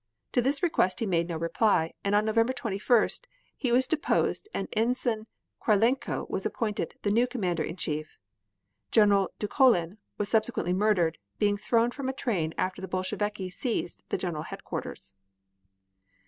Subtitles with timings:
[0.31, 4.67] To this request he made no reply, and on November 21st, he was deposed and
[4.73, 5.27] Ensign
[5.61, 8.17] Krylenko was appointed the new Commander in Chief.
[8.89, 14.01] General Dukholin was subsequently murdered, by being thrown from a train after the Bolsheviki seized
[14.09, 15.13] the general headquarters.